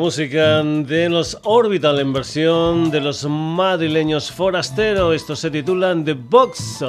[0.00, 5.12] música de los Orbital en versión de los madrileños Forastero.
[5.12, 6.82] Esto se titula The Box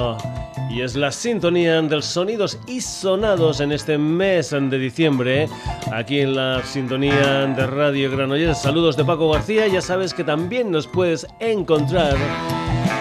[0.70, 5.46] y es la sintonía de los sonidos y sonados en este mes de diciembre.
[5.92, 8.62] Aquí en la sintonía de Radio Granollers.
[8.62, 9.66] Saludos de Paco García.
[9.66, 12.16] Ya sabes que también nos puedes encontrar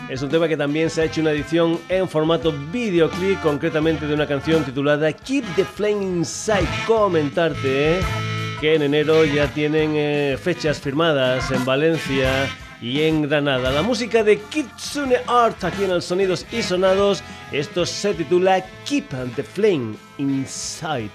[0.09, 4.15] es un tema que también se ha hecho una edición en formato videoclip, concretamente de
[4.15, 6.69] una canción titulada Keep the Flame Inside.
[6.87, 8.01] Comentarte
[8.61, 12.49] que en enero ya tienen eh, fechas firmadas en Valencia
[12.81, 13.71] y en Granada.
[13.73, 19.09] La música de Kitsune Art aquí en el Sonidos y Sonados, esto se titula Keep
[19.35, 21.11] the Flame Inside.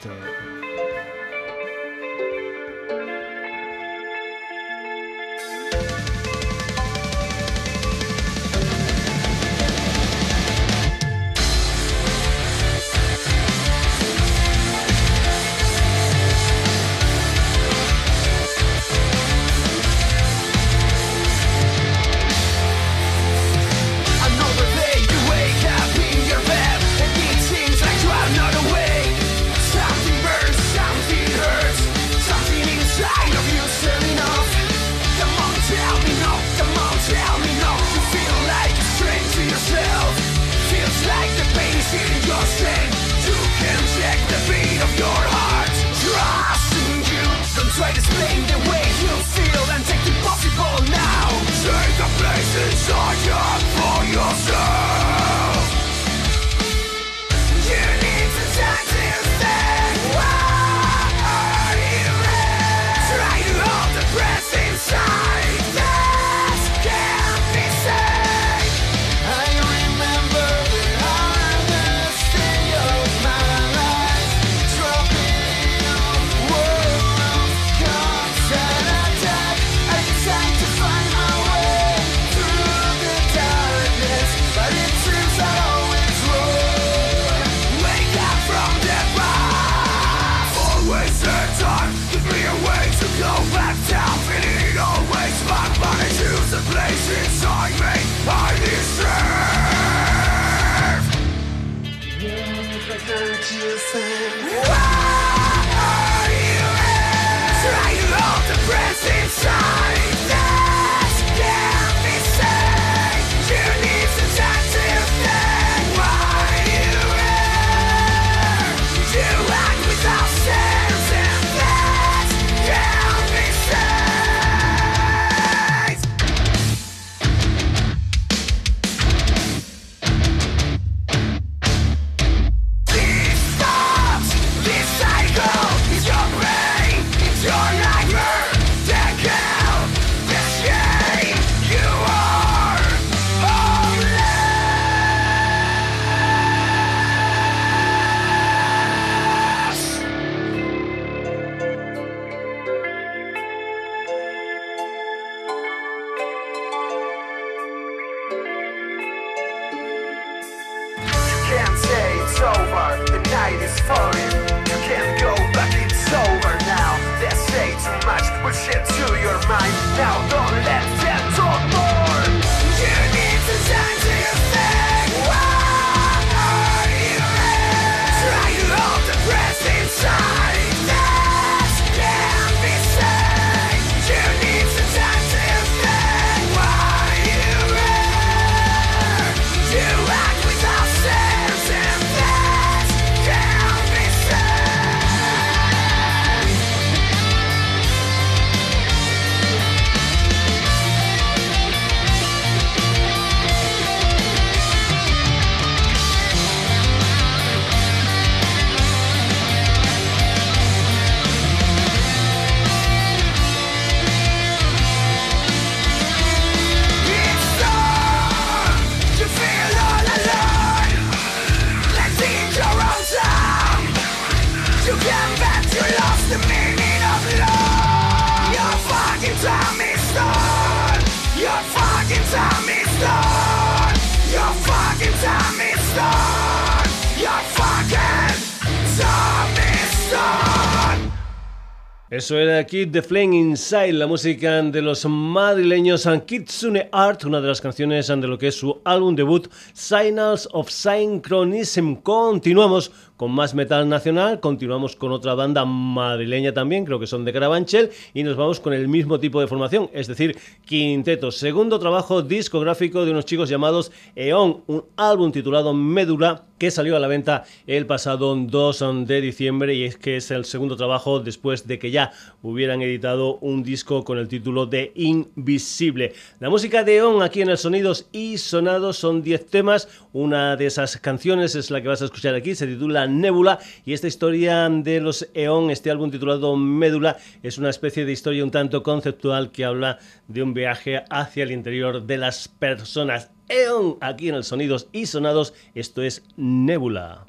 [242.65, 248.07] Keep the Flame Inside, la música de los madrileños Kitsune Art, una de las canciones
[248.07, 251.95] de lo que es su álbum debut Signals of Synchronism.
[251.95, 257.31] Continuamos con más metal nacional, continuamos con otra banda madrileña también, creo que son de
[257.31, 260.35] Carabanchel, y nos vamos con el mismo tipo de formación, es decir,
[260.65, 261.29] quinteto.
[261.29, 266.99] Segundo trabajo discográfico de unos chicos llamados Eon, un álbum titulado Médula que salió a
[266.99, 271.65] la venta el pasado 2 de diciembre y es que es el segundo trabajo después
[271.65, 272.11] de que ya
[272.43, 276.13] hubieran editado un disco con el título de Invisible.
[276.39, 280.67] La música de Eon aquí en el Sonidos y Sonados son 10 temas, una de
[280.67, 284.69] esas canciones es la que vas a escuchar aquí, se titula Nebula y esta historia
[284.69, 289.51] de los Eon, este álbum titulado Médula, es una especie de historia un tanto conceptual
[289.51, 293.31] que habla de un viaje hacia el interior de las personas.
[293.49, 297.25] Eon, aquí en el Sonidos y Sonados, esto es Nebula.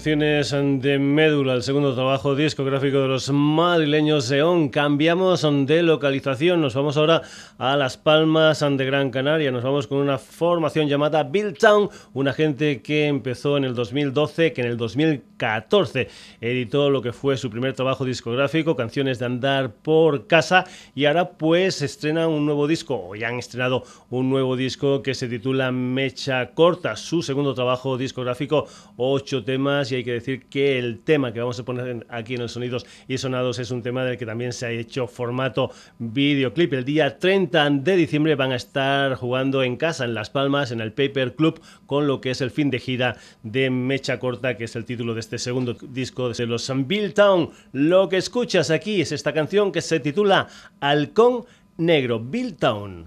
[0.00, 4.68] Canciones de Médula, el segundo trabajo discográfico de los madrileños Eon.
[4.68, 7.22] Cambiamos de localización, nos vamos ahora
[7.56, 9.50] a Las Palmas de Gran Canaria.
[9.50, 14.52] Nos vamos con una formación llamada Bill Town, una gente que empezó en el 2012,
[14.52, 16.08] que en el 2014
[16.42, 21.30] editó lo que fue su primer trabajo discográfico, Canciones de Andar por Casa, y ahora
[21.30, 25.72] pues estrena un nuevo disco, o ya han estrenado un nuevo disco que se titula
[25.72, 28.66] Mecha Corta, su segundo trabajo discográfico,
[28.98, 32.42] ocho temas, y hay que decir que el tema que vamos a poner aquí en
[32.42, 36.72] el Sonidos y Sonados es un tema del que también se ha hecho formato videoclip.
[36.72, 40.80] El día 30 de diciembre van a estar jugando en casa, en Las Palmas, en
[40.80, 44.64] el Paper Club, con lo que es el fin de gira de Mecha Corta, que
[44.64, 47.50] es el título de este segundo disco de los Bill Town.
[47.72, 50.48] Lo que escuchas aquí es esta canción que se titula
[50.80, 51.44] Halcón
[51.76, 53.06] Negro, Bill Town.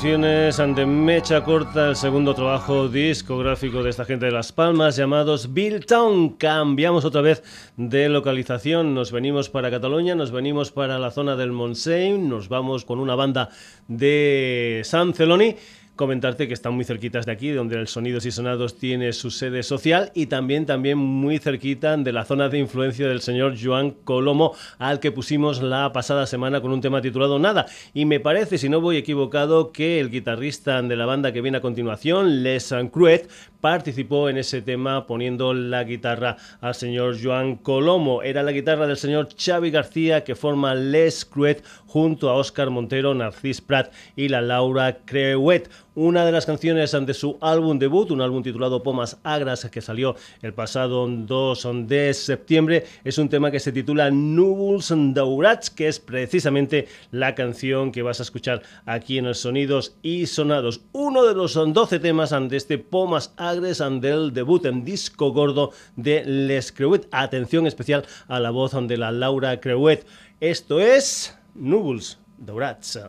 [0.00, 5.86] Canciones Mecha Corta, el segundo trabajo discográfico de esta gente de Las Palmas llamados Bill
[5.86, 6.36] Town.
[6.36, 7.42] Cambiamos otra vez
[7.76, 12.84] de localización, nos venimos para Cataluña, nos venimos para la zona del Montseny, nos vamos
[12.84, 13.48] con una banda
[13.88, 15.56] de San Celoni
[15.98, 19.62] comentarte que están muy cerquitas de aquí, donde el Sonidos y Sonados tiene su sede
[19.64, 24.54] social y también, también muy cerquita de la zona de influencia del señor Joan Colomo,
[24.78, 27.66] al que pusimos la pasada semana con un tema titulado Nada.
[27.92, 31.58] Y me parece, si no voy equivocado, que el guitarrista de la banda que viene
[31.58, 33.28] a continuación, Les Cruet,
[33.60, 38.22] participó en ese tema poniendo la guitarra al señor Joan Colomo.
[38.22, 43.14] Era la guitarra del señor Xavi García que forma Les Cruet junto a Oscar Montero,
[43.14, 45.68] Narcis Prat y la Laura Creuet.
[46.00, 50.14] Una de las canciones de su álbum debut, un álbum titulado Pomas Agras que salió
[50.42, 55.98] el pasado 2 de septiembre, es un tema que se titula Nubuls Daurats, que es
[55.98, 60.82] precisamente la canción que vas a escuchar aquí en el Sonidos y Sonados.
[60.92, 66.24] Uno de los 12 temas de este Pomas Agres del debut en disco gordo de
[66.24, 67.08] Les Creuet.
[67.10, 70.06] Atención especial a la voz de la Laura Creuet.
[70.38, 73.00] Esto es núvols daurats.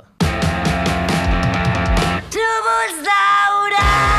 [2.31, 4.18] Núvols daurats!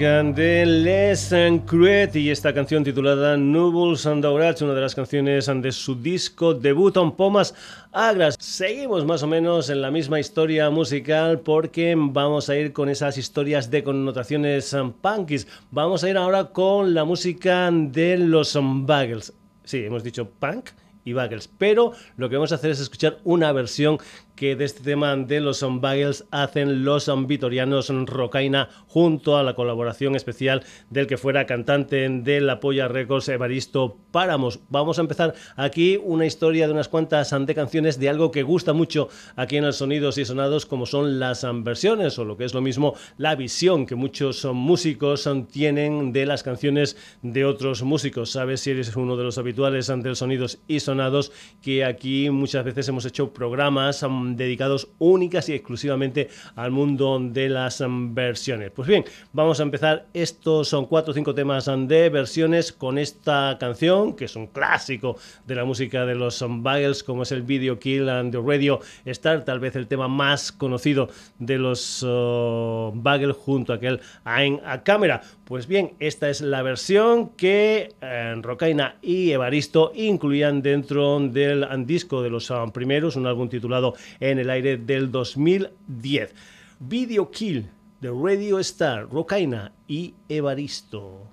[0.00, 1.30] Música de Les
[1.66, 6.54] Cruet y esta canción titulada Nubles and Daurats, una de las canciones de su disco
[6.54, 7.54] debut en Pomas
[7.92, 8.34] Agras.
[8.40, 13.18] Seguimos más o menos en la misma historia musical porque vamos a ir con esas
[13.18, 15.46] historias de connotaciones punkies.
[15.70, 19.34] Vamos a ir ahora con la música de los Bagels.
[19.64, 20.70] Sí, hemos dicho punk
[21.04, 23.98] y bagels, pero lo que vamos a hacer es escuchar una versión
[24.40, 30.16] que de este tema de los Bagels hacen los vitorianos Rocaina junto a la colaboración
[30.16, 34.60] especial del que fuera cantante de la Polla Records Evaristo Páramos.
[34.70, 38.72] Vamos a empezar aquí una historia de unas cuantas ante canciones de algo que gusta
[38.72, 42.54] mucho aquí en el Sonidos y Sonados como son las versiones o lo que es
[42.54, 48.30] lo mismo la visión que muchos músicos tienen de las canciones de otros músicos.
[48.30, 52.64] Sabes si eres uno de los habituales ante el Sonidos y Sonados que aquí muchas
[52.64, 54.02] veces hemos hecho programas
[54.36, 58.70] dedicados únicas y exclusivamente al mundo de las versiones.
[58.70, 60.06] Pues bien, vamos a empezar.
[60.12, 65.16] Estos son cuatro o cinco temas de versiones con esta canción, que es un clásico
[65.46, 69.44] de la música de los Bagels, como es el Video Kill and the Radio Star,
[69.44, 72.92] tal vez el tema más conocido de los uh,
[73.34, 75.22] junto a aquel Ain a cámara.
[75.50, 82.22] Pues bien, esta es la versión que eh, Rocaina y Evaristo incluían dentro del disco
[82.22, 86.32] de los ah, primeros, un álbum titulado En el aire del 2010.
[86.78, 87.68] Video Kill
[88.00, 91.26] de Radio Star, Rocaina y Evaristo.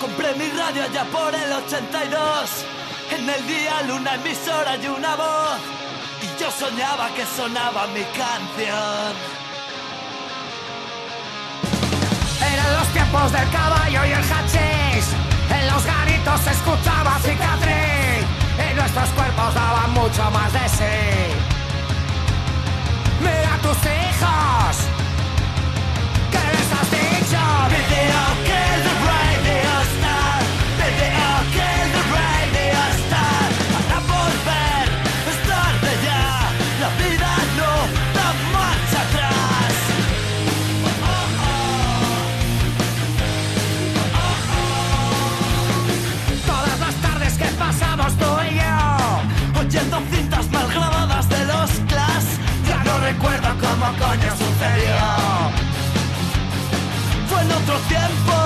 [0.00, 2.64] Compré mi radio allá por el 82,
[3.16, 5.83] en el día, luna emisora y una voz.
[6.24, 9.12] Y yo soñaba que sonaba mi canción.
[12.52, 15.06] Eran los tiempos del caballo y el hachís.
[15.50, 18.24] En los garitos se escuchaba cicatriz.
[18.56, 20.96] Y nuestros cuerpos daban mucho más de sí.
[23.20, 24.63] Mira tus hijos.
[57.74, 58.43] nuestro tiempo.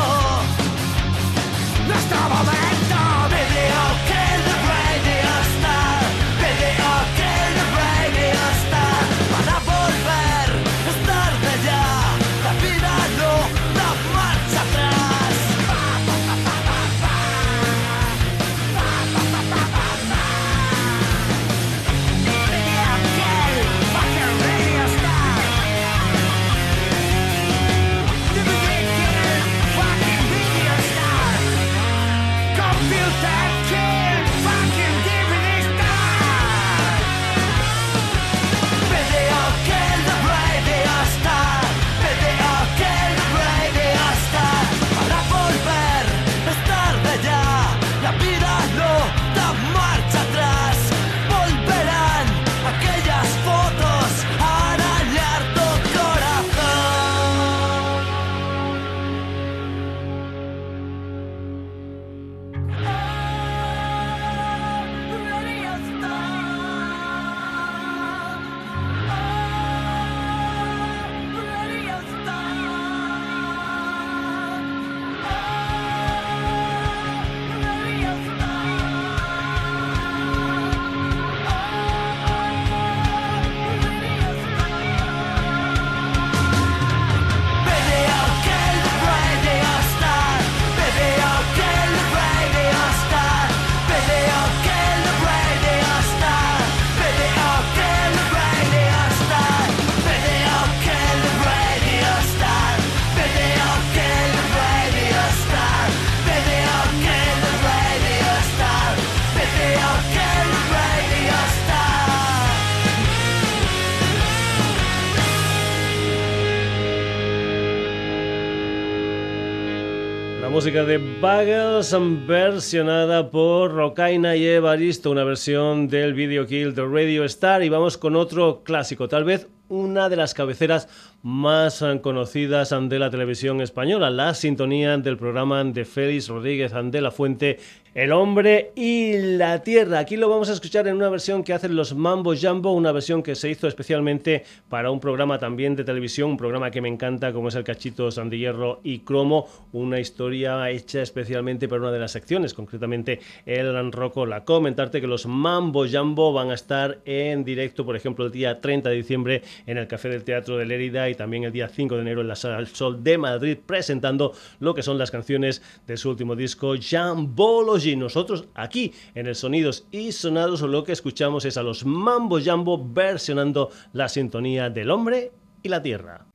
[120.99, 121.95] De Buggles
[122.27, 127.63] versionada por Rocaina y Evaristo, una versión del video kill de Radio Star.
[127.63, 130.89] Y vamos con otro clásico, tal vez una de las cabeceras
[131.23, 137.01] más eh, conocidas de la televisión española, la sintonía del programa de Félix Rodríguez de
[137.01, 137.59] la Fuente,
[137.95, 139.99] El hombre y la tierra.
[139.99, 143.23] Aquí lo vamos a escuchar en una versión que hacen los Mambo Jambo, una versión
[143.23, 147.33] que se hizo especialmente para un programa también de televisión, un programa que me encanta
[147.33, 152.13] como es el Cachito Sandihierro y Cromo, una historia hecha especialmente para una de las
[152.13, 157.85] secciones, concretamente el Rocco la Comentarte que los Mambo Jambo van a estar en directo,
[157.85, 161.15] por ejemplo, el día 30 de diciembre en el Café del Teatro de Lérida y
[161.15, 164.75] también el día 5 de enero en la Sala del Sol de Madrid, presentando lo
[164.75, 167.97] que son las canciones de su último disco, Jambology.
[167.97, 172.83] Nosotros aquí en el Sonidos y Sonados lo que escuchamos es a los Mambo Jambo
[172.93, 176.27] versionando la sintonía del hombre y la tierra.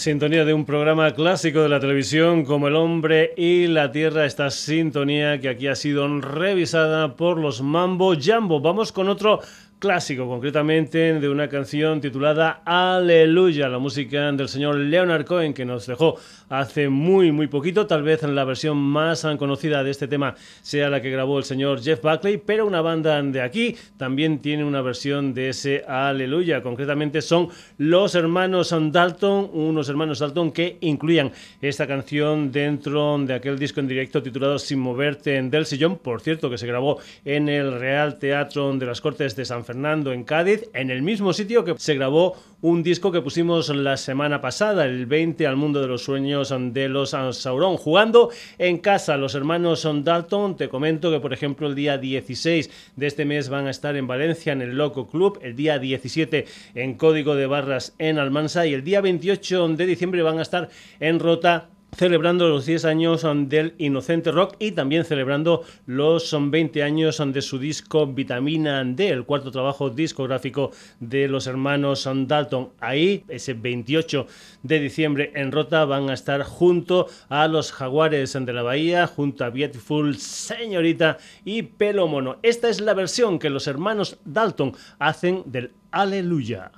[0.00, 4.50] Sintonía de un programa clásico de la televisión como El hombre y la tierra, esta
[4.50, 8.60] sintonía que aquí ha sido revisada por los Mambo Jambo.
[8.60, 9.40] Vamos con otro
[9.80, 15.86] clásico, concretamente de una canción titulada Aleluya, la música del señor Leonard Cohen que nos
[15.86, 16.18] dejó
[16.50, 21.00] hace muy muy poquito, tal vez la versión más conocida de este tema sea la
[21.00, 25.32] que grabó el señor Jeff Buckley, pero una banda de aquí también tiene una versión
[25.32, 32.52] de ese Aleluya, concretamente son los hermanos Dalton, unos hermanos Dalton que incluían esta canción
[32.52, 36.58] dentro de aquel disco en directo titulado Sin moverte en del sillón, por cierto que
[36.58, 40.90] se grabó en el Real Teatro de las Cortes de San Fernando en Cádiz, en
[40.90, 45.46] el mismo sitio que se grabó un disco que pusimos la semana pasada, el 20
[45.46, 50.56] al mundo de los sueños de los Sauron, jugando en casa los hermanos Dalton.
[50.56, 54.08] Te comento que, por ejemplo, el día 16 de este mes van a estar en
[54.08, 58.74] Valencia en el Loco Club, el día 17 en Código de Barras en Almansa y
[58.74, 63.74] el día 28 de diciembre van a estar en Rota celebrando los 10 años del
[63.78, 69.50] Inocente Rock y también celebrando los 20 años de su disco Vitamina D, el cuarto
[69.50, 72.70] trabajo discográfico de los hermanos Dalton.
[72.80, 74.26] Ahí, ese 28
[74.62, 79.44] de diciembre en Rota, van a estar junto a los Jaguares de la Bahía, junto
[79.44, 82.38] a Beautiful Señorita y Pelo Mono.
[82.42, 86.70] Esta es la versión que los hermanos Dalton hacen del Aleluya.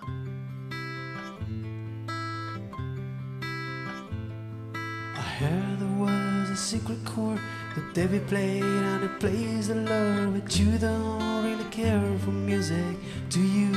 [5.43, 7.41] There was a secret chord
[7.75, 12.97] that David played and it plays the Lord, but you don't really care for music,
[13.29, 13.73] do you?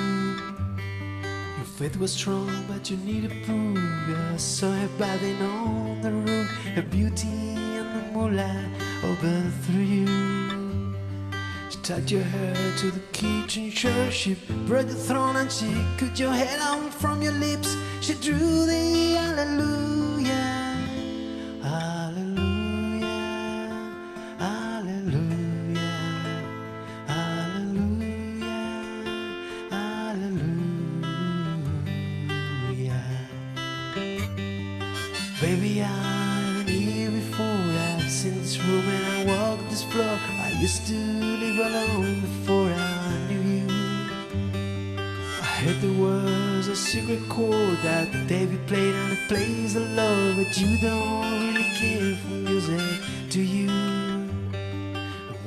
[1.57, 3.77] Your faith was strong, but you needed proof.
[4.07, 8.75] You saw her bathing on the roof, her beauty and the moonlight
[9.63, 10.95] through you.
[11.69, 14.11] She tied your hair to the kitchen chair.
[14.11, 14.35] She
[14.67, 17.75] brought the throne and she cut your head out from your lips.
[18.01, 18.95] She drew the.
[19.35, 20.44] Hallelujah,
[40.65, 43.67] used to live alone before I knew you.
[45.39, 50.37] I heard there was a secret chord that David played and it plays the love,
[50.37, 52.81] but you don't really care for music,
[53.29, 53.69] do you?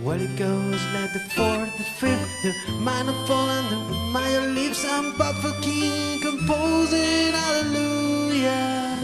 [0.05, 2.53] Well, it goes like the fourth, the fifth, the
[2.89, 4.85] minor fall, and the minor leaves.
[4.85, 7.33] I'm but for king composing.
[7.33, 8.97] Hallelujah,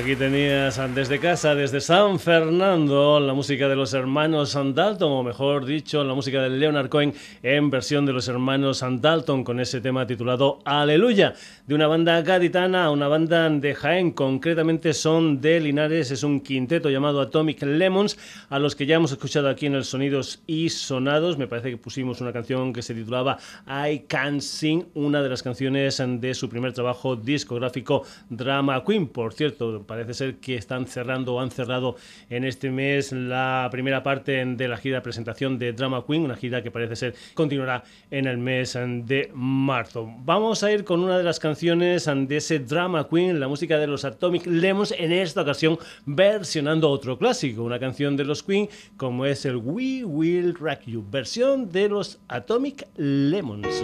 [0.00, 5.66] Aquí tenías desde casa, desde San Fernando, la música de los hermanos Dalton, o mejor
[5.66, 10.06] dicho, la música de Leonard Cohen en versión de los hermanos Dalton, con ese tema
[10.06, 11.34] titulado Aleluya,
[11.66, 16.40] de una banda gaditana a una banda de Jaén, concretamente son de Linares, es un
[16.40, 18.16] quinteto llamado Atomic Lemons,
[18.48, 21.76] a los que ya hemos escuchado aquí en el Sonidos y Sonados, me parece que
[21.76, 23.36] pusimos una canción que se titulaba
[23.68, 29.34] I Can Sing, una de las canciones de su primer trabajo discográfico Drama Queen, por
[29.34, 31.96] cierto, parece ser que están cerrando o han cerrado
[32.28, 36.36] en este mes la primera parte de la gira de presentación de Drama Queen, una
[36.36, 40.08] gira que parece ser continuará en el mes de marzo.
[40.18, 43.88] Vamos a ir con una de las canciones de ese Drama Queen, la música de
[43.88, 45.76] los Atomic Lemons, en esta ocasión
[46.06, 51.04] versionando otro clásico, una canción de los Queen como es el We Will Rock You,
[51.10, 53.82] versión de los Atomic Lemons.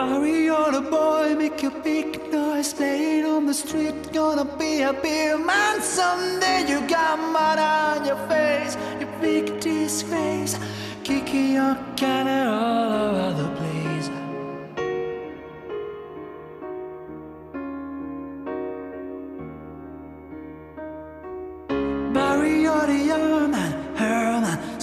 [0.00, 4.12] The boy, make a big noise, playing on the street.
[4.14, 6.64] Gonna be a beer man someday.
[6.66, 10.58] You got mud on your face, you big disgrace,
[11.04, 13.69] kicking your can all over the place.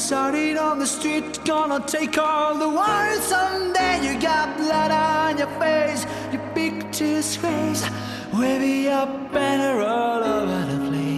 [0.07, 3.99] Started on the street, gonna take all the world someday.
[4.07, 7.83] You got blood on your face, you big disgrace,
[8.33, 11.17] waving your banner all over the place.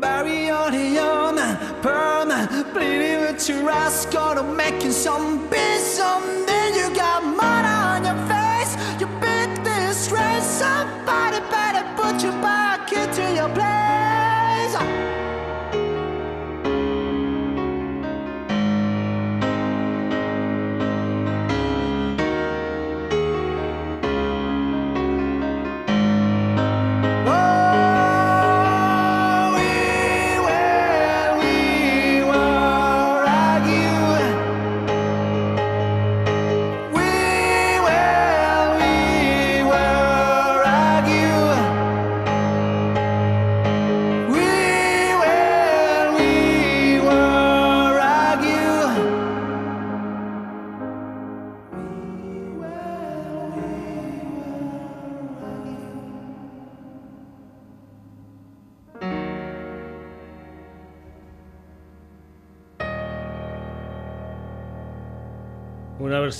[0.00, 5.91] Barry on the young man, bleeding with your ass, gonna make you some peace
[13.42, 13.71] your place.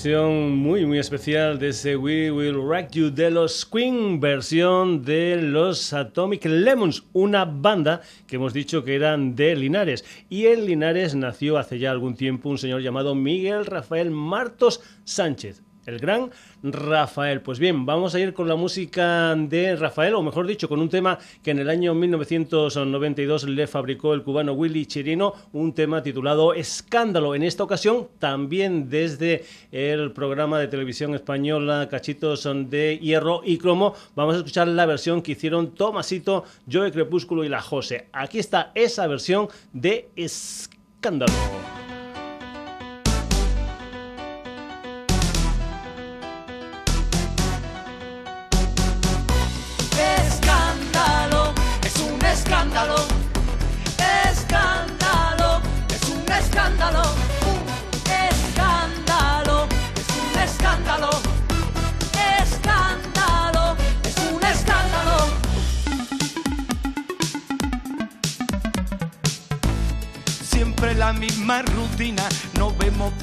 [0.03, 5.41] Versión muy muy especial de ese We Will Rock You de los Queen, versión de
[5.41, 10.03] los Atomic Lemons, una banda que hemos dicho que eran de Linares.
[10.27, 15.62] Y en Linares nació hace ya algún tiempo un señor llamado Miguel Rafael Martos Sánchez.
[15.85, 16.31] El gran
[16.63, 17.41] Rafael.
[17.41, 20.89] Pues bien, vamos a ir con la música de Rafael, o mejor dicho, con un
[20.89, 26.53] tema que en el año 1992 le fabricó el cubano Willy Chirino, un tema titulado
[26.53, 27.35] Escándalo.
[27.35, 33.93] En esta ocasión, también desde el programa de televisión española Cachitos de Hierro y Cromo,
[34.15, 38.07] vamos a escuchar la versión que hicieron Tomasito, Joe Crepúsculo y la Jose.
[38.13, 40.83] Aquí está esa versión de Escándalo.
[41.03, 41.33] Escándalo,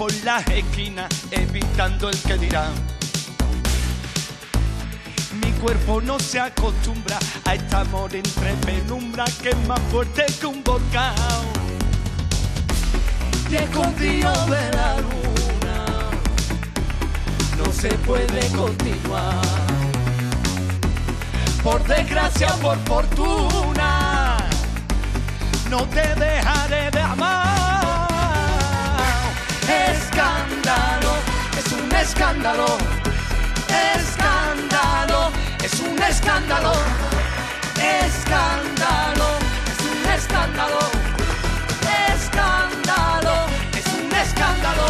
[0.01, 2.73] por las esquinas, evitando el que dirán.
[5.43, 10.47] Mi cuerpo no se acostumbra a este amor entre penumbra que es más fuerte que
[10.47, 11.15] un volcán.
[13.51, 15.85] Y escondido de la luna,
[17.59, 19.37] no se puede continuar.
[21.63, 24.39] Por desgracia, por fortuna,
[25.69, 27.50] no te dejaré de amar.
[29.71, 31.13] Escándalo,
[31.57, 32.67] es un escándalo.
[33.97, 35.31] Escándalo,
[35.63, 36.73] es un escándalo.
[37.79, 39.29] Escándalo,
[39.71, 40.79] es un escándalo.
[42.13, 43.35] Escándalo,
[43.79, 44.87] es un escándalo.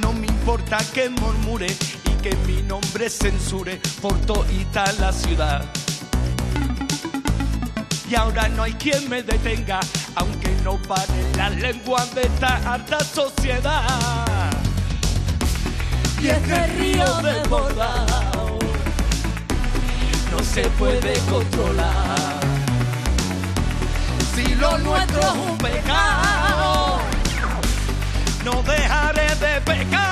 [0.00, 5.79] No me importa que murmure y que mi nombre censure por toda la ciudad
[8.10, 9.78] y ahora no hay quien me detenga,
[10.16, 14.50] aunque no pare la lengua de esta alta sociedad.
[16.20, 18.58] Y este río desbordado
[20.32, 22.40] no se puede controlar.
[24.34, 26.98] Si lo nuestro es un pecado,
[28.44, 30.09] no dejaré de pecar.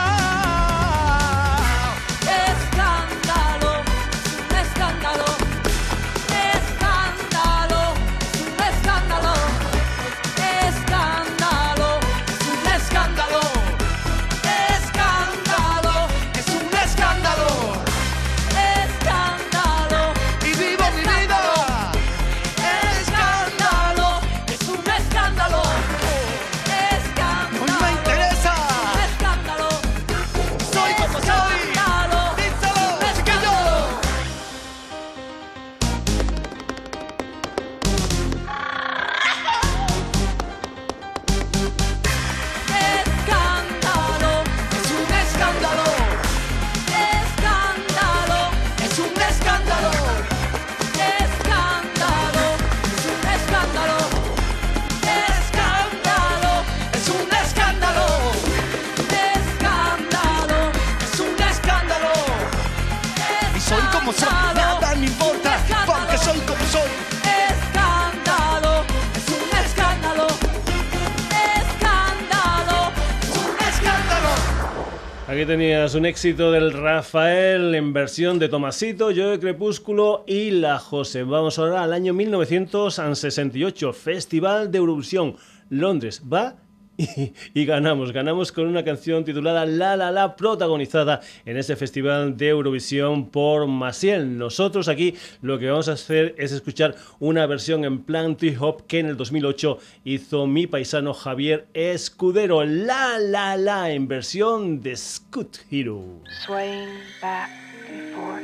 [75.95, 81.23] Un éxito del Rafael en versión de Tomasito, Yo de Crepúsculo y La José.
[81.23, 85.37] Vamos ahora al año 1968, Festival de Eurovisión,
[85.71, 86.23] Londres.
[86.31, 86.57] Va
[86.99, 92.37] y, y ganamos, ganamos con una canción titulada La La La, protagonizada en ese festival
[92.37, 94.37] de Eurovisión por Maciel.
[94.37, 98.99] Nosotros aquí lo que vamos a hacer es escuchar una versión en plan hop que
[98.99, 102.65] en el 2008 hizo mi paisano Javier Escudero.
[102.65, 106.03] La La La en versión de Scoot Hero.
[106.45, 106.89] swaying
[107.23, 107.49] back
[107.89, 108.43] and forth.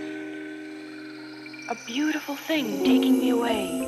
[1.71, 3.81] A beautiful thing taking me away.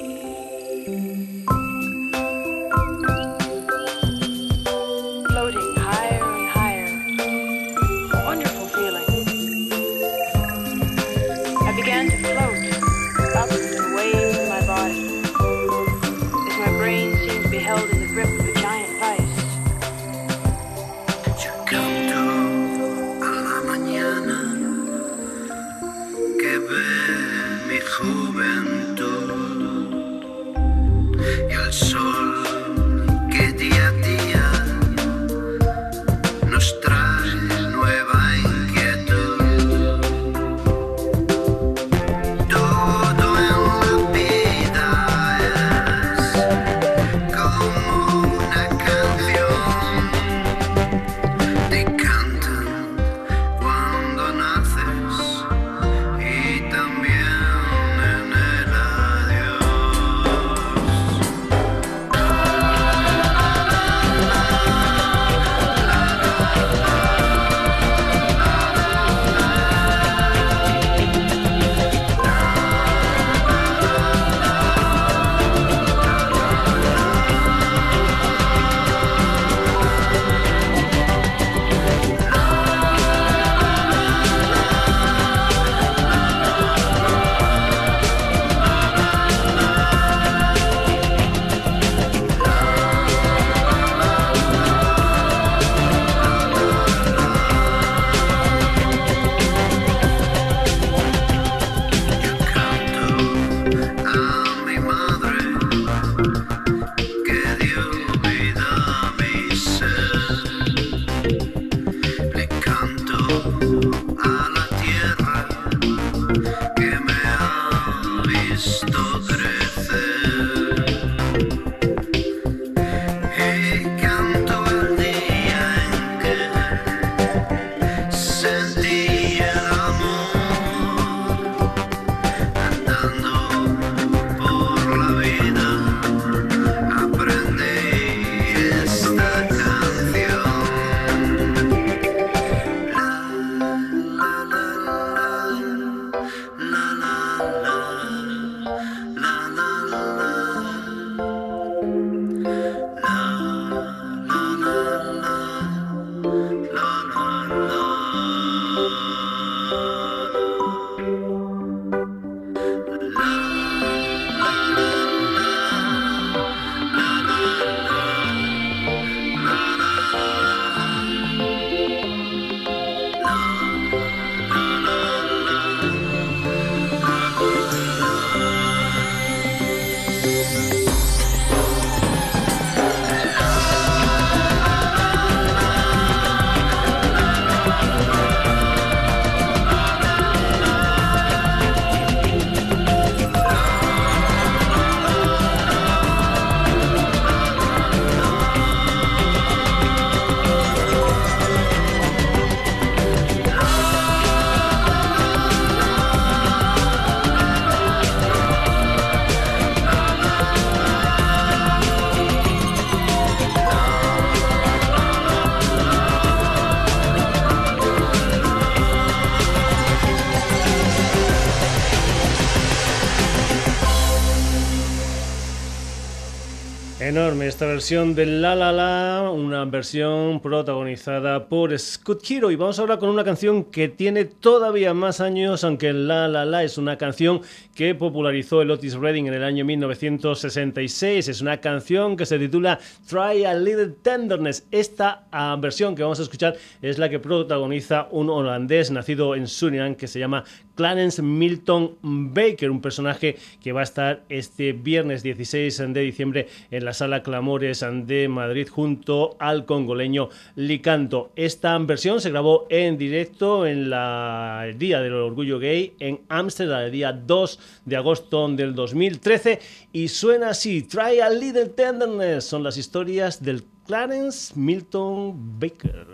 [227.56, 232.50] Esta versión de La La La, una versión protagonizada por Scott Hero.
[232.50, 236.64] Y vamos ahora con una canción que tiene todavía más años, aunque La La La
[236.64, 237.42] es una canción
[237.74, 241.28] que popularizó el Otis Redding en el año 1966.
[241.28, 242.78] Es una canción que se titula
[243.08, 244.66] Try a Little Tenderness.
[244.70, 249.46] Esta ah, versión que vamos a escuchar es la que protagoniza un holandés nacido en
[249.46, 255.22] Surinam que se llama Clarence Milton Baker, un personaje que va a estar este viernes
[255.22, 261.32] 16 de diciembre en la sala Clamores de Madrid junto al congoleño Licanto.
[261.34, 266.82] Esta versión se grabó en directo en la, el Día del Orgullo Gay en Ámsterdam,
[266.82, 269.60] el día 2 de agosto del 2013,
[269.92, 272.44] y suena así: Try a Little Tenderness.
[272.44, 276.06] Son las historias del Clarence Milton Baker.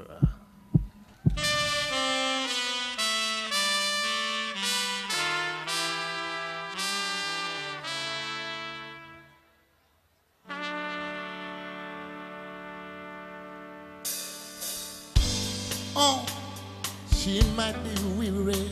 [17.57, 18.69] might be weary.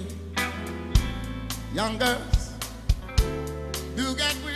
[1.74, 2.52] Young girls,
[3.94, 4.49] do get weary.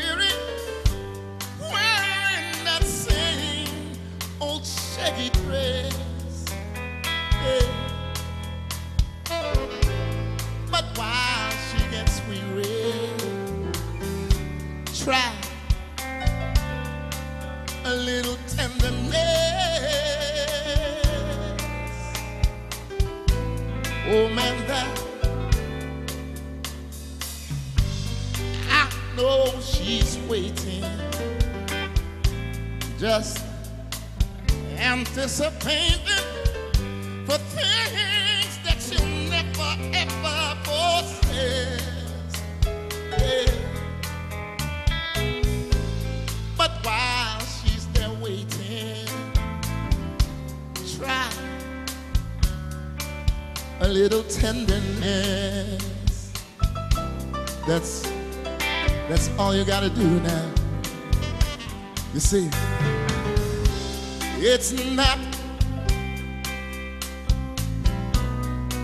[64.37, 65.19] It's not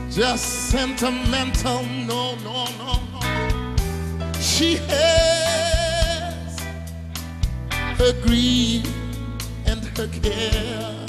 [0.09, 4.33] just sentimental, no, no, no, no.
[4.39, 6.61] She has
[7.99, 8.87] her grief
[9.67, 11.07] and her care.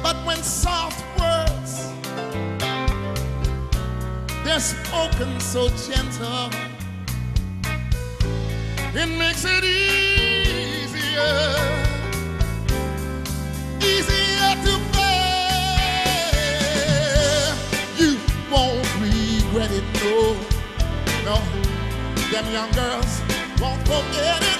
[0.00, 1.90] But when soft words,
[4.44, 6.67] they're spoken so gentle.
[8.94, 11.20] It makes it easier.
[13.80, 16.34] Easier to bear.
[17.96, 18.18] You
[18.50, 20.36] won't regret it, no.
[21.24, 21.36] No.
[22.32, 23.20] Them young girls
[23.60, 24.57] won't forget it.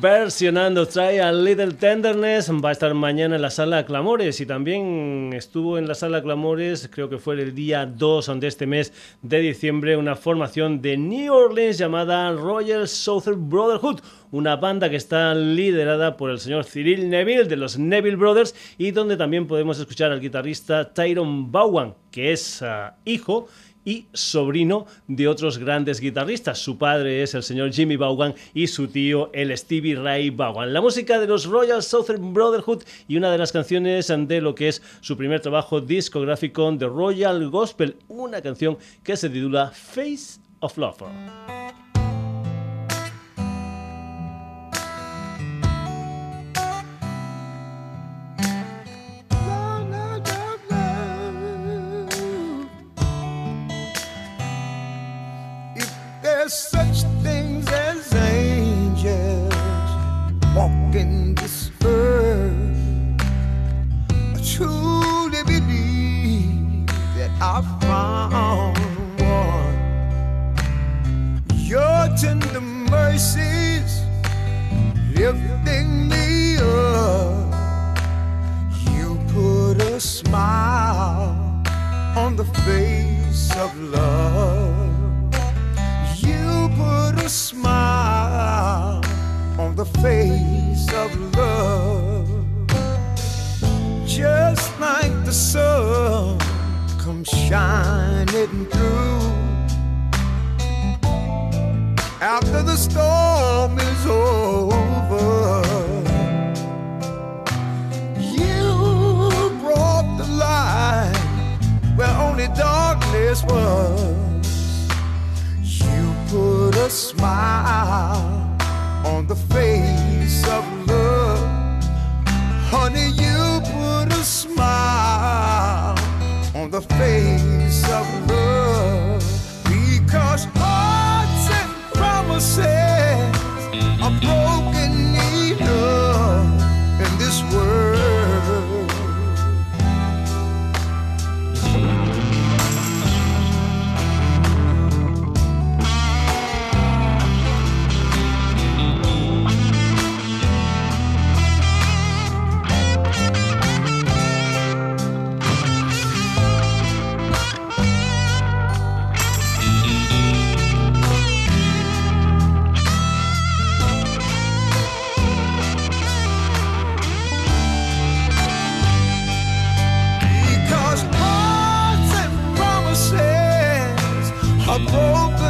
[0.00, 2.50] Versionando Try a Little Tenderness.
[2.50, 6.88] Va a estar mañana en la sala Clamores y también estuvo en la sala Clamores,
[6.90, 11.32] creo que fue el día 2 de este mes de diciembre, una formación de New
[11.32, 14.00] Orleans llamada Royal Southern Brotherhood,
[14.32, 18.90] una banda que está liderada por el señor Cyril Neville de los Neville Brothers y
[18.90, 23.46] donde también podemos escuchar al guitarrista Tyrone Bowen, que es ah, hijo
[23.84, 26.58] y sobrino de otros grandes guitarristas.
[26.58, 30.72] Su padre es el señor Jimmy Vaughan y su tío el Stevie Ray Vaughan.
[30.72, 34.68] La música de los Royal Southern Brotherhood y una de las canciones de lo que
[34.68, 40.76] es su primer trabajo discográfico The Royal Gospel, una canción que se titula Face of
[40.78, 41.63] Love.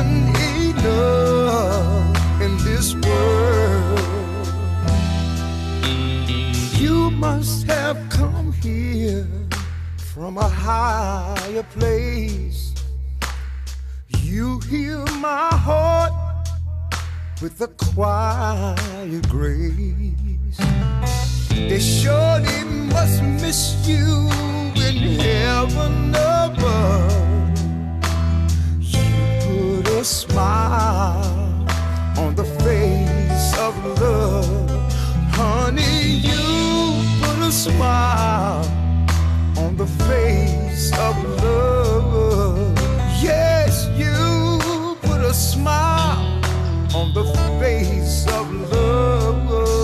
[0.00, 1.84] Enough
[2.40, 4.00] in this world.
[6.78, 9.26] You must have come here
[10.14, 12.74] from a higher place.
[14.18, 16.12] You heal my heart
[17.40, 20.58] with a quiet grace.
[21.50, 24.28] They surely must miss you
[24.76, 27.33] in heaven above.
[30.04, 31.64] A smile
[32.18, 34.70] on the face of love.
[35.32, 36.44] Honey, you
[37.22, 38.66] put a smile
[39.56, 42.78] on the face of love.
[43.22, 46.38] Yes, you put a smile
[46.94, 47.24] on the
[47.58, 49.83] face of love.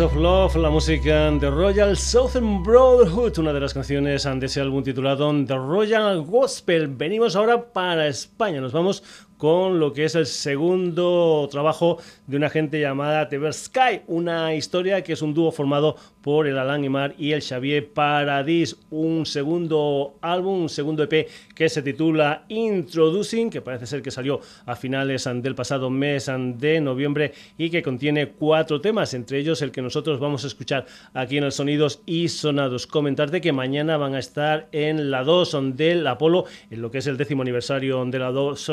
[0.00, 4.82] Of Love, la música de Royal Southern Brotherhood, una de las canciones de ese álbum
[4.82, 6.88] titulado The Royal Gospel.
[6.88, 9.02] Venimos ahora para España, nos vamos
[9.40, 15.02] con lo que es el segundo trabajo de una gente llamada Tever Sky, una historia
[15.02, 20.16] que es un dúo formado por el Alan Imar y el Xavier Paradis, un segundo
[20.20, 25.24] álbum, un segundo EP que se titula Introducing, que parece ser que salió a finales
[25.24, 30.20] del pasado mes de noviembre y que contiene cuatro temas, entre ellos el que nosotros
[30.20, 30.84] vamos a escuchar
[31.14, 32.86] aquí en el Sonidos y Sonados.
[32.86, 37.06] Comentarte que mañana van a estar en la 2 del Apolo, en lo que es
[37.06, 38.70] el décimo aniversario de la 2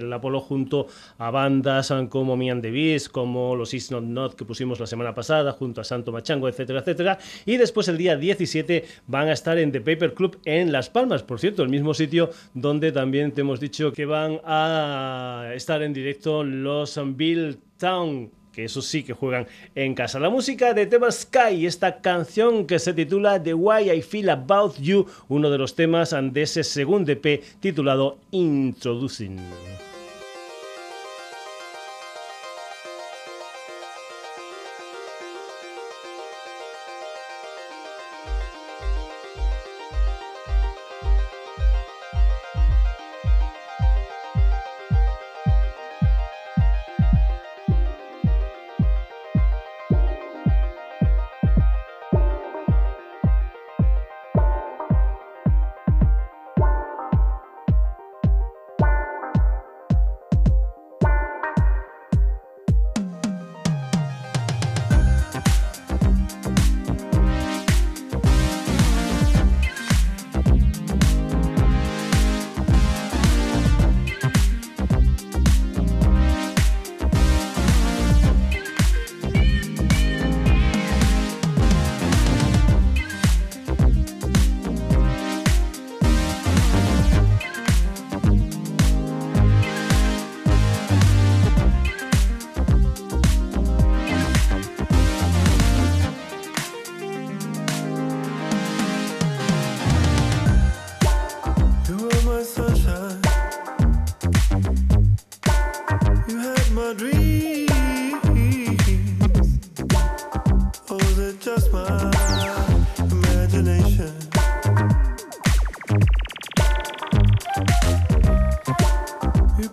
[0.00, 0.86] del Apolo, junto
[1.18, 5.14] a bandas como Me and the como los Is Not Not que pusimos la semana
[5.14, 7.18] pasada, junto a Santo Machango, etcétera, etcétera.
[7.46, 11.22] Y después el día 17 van a estar en The Paper Club en Las Palmas,
[11.22, 15.92] por cierto, el mismo sitio donde también te hemos dicho que van a estar en
[15.92, 20.18] directo los Bill Town que eso sí que juegan en casa.
[20.18, 24.76] La música de Tema Sky, esta canción que se titula The Why I Feel About
[24.78, 29.38] You, uno de los temas de ese segundo EP titulado Introducing.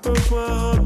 [0.02, 0.76] pourquoi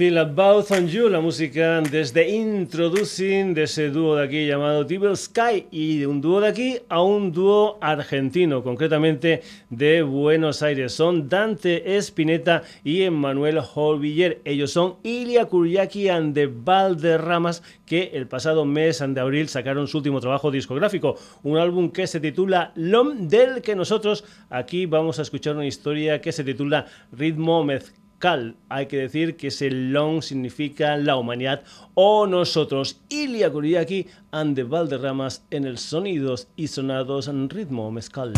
[0.00, 5.14] Feel About on You, la música desde Introducing, de ese dúo de aquí llamado Tibble
[5.14, 10.94] Sky, y de un dúo de aquí a un dúo argentino, concretamente de Buenos Aires.
[10.94, 14.40] Son Dante Espineta y Emmanuel Holviller.
[14.46, 19.98] Ellos son Ilia Kuriaki and the Valderramas, que el pasado mes de abril sacaron su
[19.98, 25.22] último trabajo discográfico, un álbum que se titula LOM, del que nosotros aquí vamos a
[25.22, 30.20] escuchar una historia que se titula Ritmo Mezclado Cal, hay que decir que ese long
[30.20, 31.62] significa la humanidad
[31.94, 33.00] o nosotros.
[33.08, 38.34] Ilia Kuriaki and the Valderramas en el Sonidos y Sonados en Ritmo Mezcal.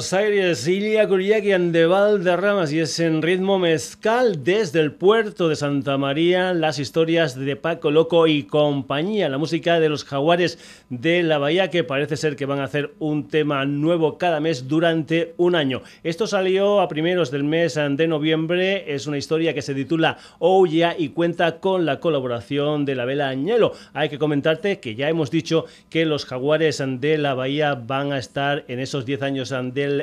[0.00, 5.56] Buenos Aires, Ilia Kuriakian de Valderramas y es en ritmo mezcal desde el puerto de
[5.56, 11.22] Santa María, las historias de Paco Loco y compañía, la música de los jaguares de
[11.22, 15.34] la bahía que parece ser que van a hacer un tema nuevo cada mes durante
[15.36, 15.82] un año.
[16.02, 20.96] Esto salió a primeros del mes de noviembre, es una historia que se titula Yeah
[20.98, 23.74] y cuenta con la colaboración de la Vela Añelo.
[23.92, 28.18] Hay que comentarte que ya hemos dicho que los jaguares de la bahía van a
[28.18, 29.52] estar en esos 10 años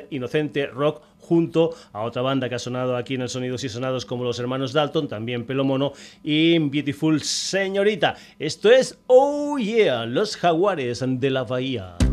[0.09, 4.05] inocente rock junto a otra banda que ha sonado aquí en el Sonidos y Sonados
[4.05, 8.15] como los hermanos Dalton, también Pelo Mono y Beautiful Señorita.
[8.39, 12.06] Esto es Oh Yeah, los jaguares de la bahía.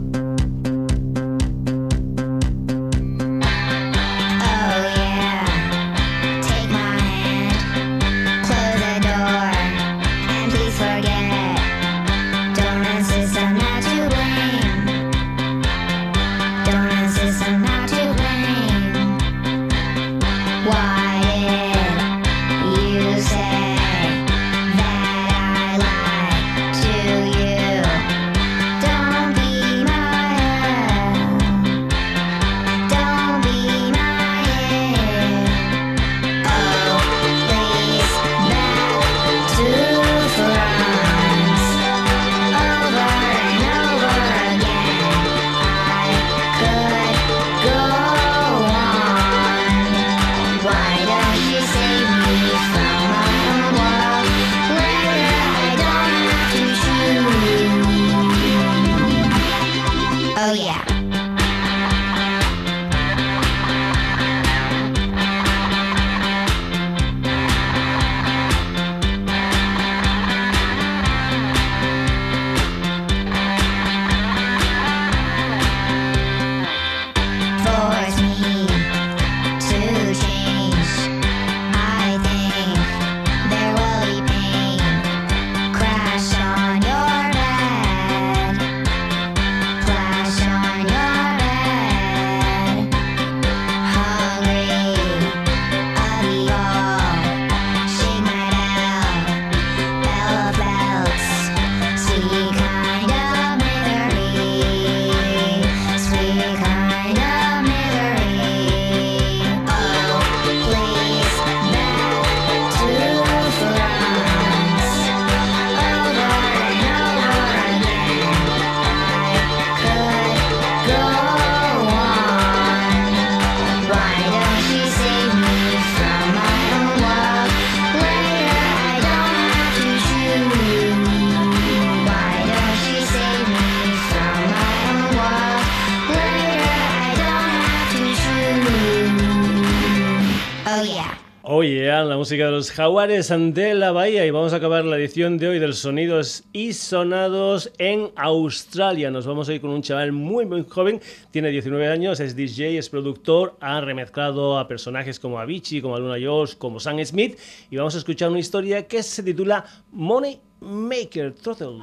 [142.24, 145.58] Música de los jaguares de la bahía y vamos a acabar la edición de hoy
[145.58, 149.10] del Sonidos y Sonados en Australia.
[149.10, 151.02] Nos vamos a ir con un chaval muy muy joven,
[151.32, 156.18] tiene 19 años, es DJ, es productor, ha remezclado a personajes como Avicii, como Luna
[156.18, 157.38] George, como Sam Smith
[157.70, 159.62] y vamos a escuchar una historia que se titula
[159.92, 161.80] Money Maker Throttle.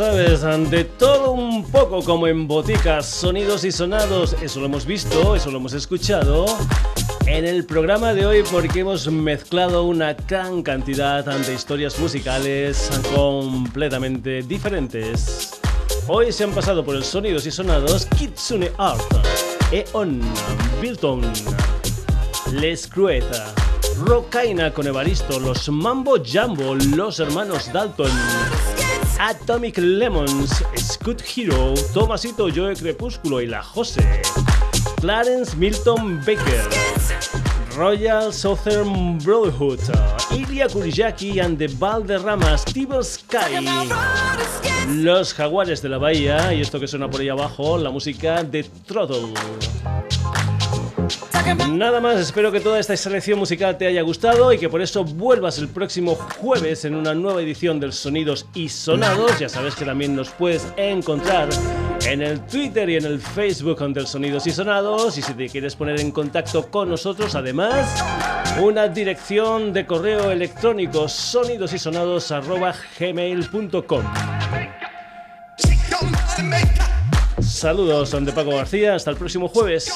[0.00, 0.40] Sabes,
[0.70, 5.50] de todo un poco como en boticas, sonidos y sonados, eso lo hemos visto, eso
[5.50, 6.46] lo hemos escuchado
[7.26, 14.40] en el programa de hoy porque hemos mezclado una gran cantidad de historias musicales completamente
[14.40, 15.50] diferentes.
[16.08, 19.02] Hoy se han pasado por el sonidos y sonados Kitsune Art,
[19.70, 20.22] Eon,
[20.80, 21.30] Bilton,
[22.54, 23.52] Les Crueta,
[24.06, 28.10] Rocaina con Evaristo, los Mambo Jambo, los hermanos Dalton,
[29.22, 34.22] Atomic Lemons, Scoot Hero, Tomasito Joe Crepúsculo y la Jose,
[34.98, 36.64] Clarence Milton Baker,
[37.76, 39.80] Royal Southern Brotherhood,
[40.30, 43.62] Ilya Kurijaki and the Valderramas, Tibble Sky,
[44.88, 48.64] Los Jaguares de la Bahía y esto que suena por ahí abajo, la música de
[48.86, 49.34] Throttle.
[51.72, 55.04] Nada más, espero que toda esta selección musical te haya gustado y que por eso
[55.04, 59.38] vuelvas el próximo jueves en una nueva edición del Sonidos y Sonados.
[59.38, 61.48] Ya sabes que también nos puedes encontrar
[62.06, 65.16] en el Twitter y en el Facebook del Sonidos y Sonados.
[65.16, 68.04] Y si te quieres poner en contacto con nosotros, además,
[68.60, 74.04] una dirección de correo electrónico sonidosysonados.gmail.com
[77.42, 78.94] Saludos, son de Paco García.
[78.94, 79.90] Hasta el próximo jueves.